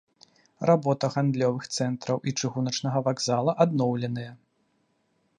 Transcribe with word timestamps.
Работа 0.69 1.09
гандлёвых 1.15 1.67
цэнтраў 1.75 2.17
і 2.31 2.33
чыгуначнага 2.41 2.99
вакзала 3.09 3.51
адноўленая. 3.67 4.31